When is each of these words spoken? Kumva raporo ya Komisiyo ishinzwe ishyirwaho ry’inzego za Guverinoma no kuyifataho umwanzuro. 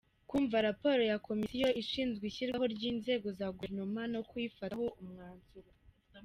Kumva 0.29 0.57
raporo 0.67 1.01
ya 1.11 1.17
Komisiyo 1.27 1.69
ishinzwe 1.81 2.23
ishyirwaho 2.27 2.65
ry’inzego 2.75 3.27
za 3.37 3.47
Guverinoma 3.55 4.01
no 4.13 4.21
kuyifataho 4.29 4.85
umwanzuro. 5.01 5.69